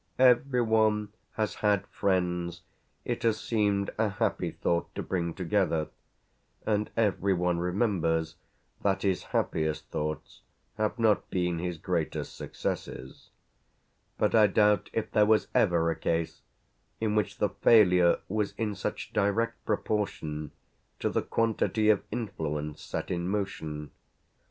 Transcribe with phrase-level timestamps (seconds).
[0.17, 2.63] Every one has had friends
[3.05, 5.89] it has seemed a happy thought to bring together,
[6.65, 8.35] and every one remembers
[8.81, 10.41] that his happiest thoughts
[10.77, 13.29] have not been his greatest successes;
[14.17, 16.41] but I doubt if there was ever a case
[16.99, 20.49] in which the failure was in such direct proportion
[20.97, 23.91] to the quantity of influence set in motion.